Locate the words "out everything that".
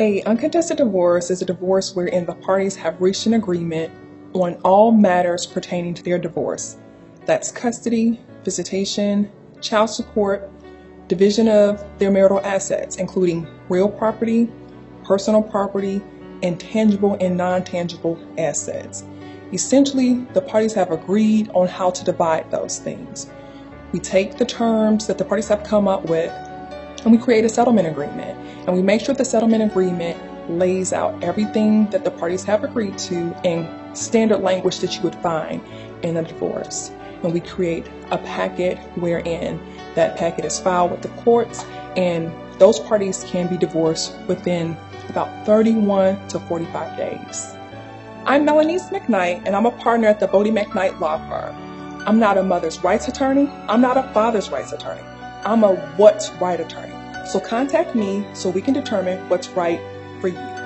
30.92-32.04